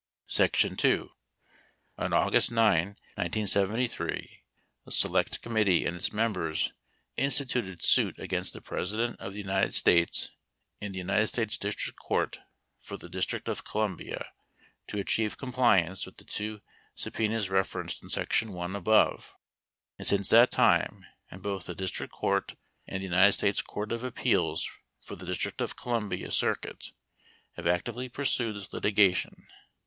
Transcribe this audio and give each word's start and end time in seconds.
7 0.25 0.49
Sec. 0.55 0.77
2. 0.77 1.11
On 1.99 2.11
August 2.11 2.51
9, 2.51 2.87
1973, 3.17 4.41
the 4.83 4.91
select 4.91 5.43
committee 5.43 5.85
and 5.85 5.95
its 5.95 6.07
8 6.07 6.13
members 6.13 6.73
instituted 7.17 7.83
suit 7.83 8.17
against 8.17 8.53
the 8.55 8.61
President 8.61 9.15
of 9.21 9.33
the 9.33 9.41
United 9.41 9.65
9 9.67 9.71
States 9.73 10.31
in 10.79 10.91
the 10.91 10.97
United 10.97 11.27
States 11.27 11.55
District 11.55 11.99
Court 11.99 12.39
for 12.81 12.97
the 12.97 13.09
District 13.09 13.47
of 13.47 13.59
10 13.59 13.65
Columbia 13.71 14.31
to 14.87 14.97
achieve 14.97 15.37
compliance 15.37 16.07
with 16.07 16.17
the 16.17 16.23
two 16.25 16.61
subpenas 16.95 17.51
ref 17.51 17.75
11 17.75 17.91
erenced 17.91 18.01
in 18.01 18.09
section 18.09 18.51
1 18.53 18.75
above, 18.75 19.35
and 19.99 20.07
since 20.07 20.29
that 20.29 20.49
time, 20.49 21.05
in 21.29 21.41
both 21.41 21.65
the 21.67 21.73
12 21.75 21.77
district 21.77 22.11
court 22.13 22.55
and 22.87 23.01
the 23.03 23.07
United 23.07 23.33
States 23.33 23.61
Court 23.61 23.91
of 23.91 24.03
Appeals 24.03 24.67
for 24.99 25.15
the 25.15 25.25
13 25.25 25.27
District 25.27 25.61
of 25.61 25.75
Columbia 25.75 26.31
Circuit, 26.31 26.87
have 27.51 27.67
actively 27.67 28.09
pursued 28.09 28.55
this 28.55 28.67
litiga 28.69 29.09
14 29.09 29.13
tion. 29.13 29.47